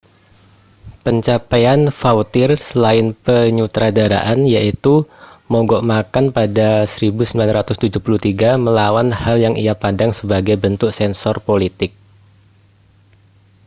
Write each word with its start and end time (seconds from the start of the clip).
pencapaian 1.05 1.81
vautier 1.99 2.51
selain 2.67 3.07
penyutradaraan 3.25 4.39
yaitu 4.55 4.93
mogok 5.51 5.81
makan 5.91 6.25
pada 6.37 6.69
1973 6.89 8.57
melawan 8.65 9.07
hal 9.21 9.35
yang 9.45 9.53
ia 9.63 9.73
pandang 9.83 10.09
sebagai 10.19 10.55
bentuk 10.63 10.89
sensor 10.99 11.35
politik 11.49 11.91